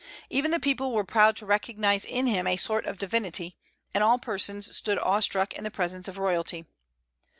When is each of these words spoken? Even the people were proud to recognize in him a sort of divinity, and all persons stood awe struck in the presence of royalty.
Even 0.31 0.49
the 0.49 0.59
people 0.59 0.91
were 0.93 1.03
proud 1.03 1.37
to 1.37 1.45
recognize 1.45 2.05
in 2.05 2.25
him 2.25 2.47
a 2.47 2.57
sort 2.57 2.87
of 2.87 2.97
divinity, 2.97 3.55
and 3.93 4.03
all 4.03 4.17
persons 4.17 4.75
stood 4.75 4.97
awe 4.97 5.19
struck 5.19 5.53
in 5.53 5.63
the 5.63 5.69
presence 5.69 6.07
of 6.07 6.17
royalty. 6.17 6.65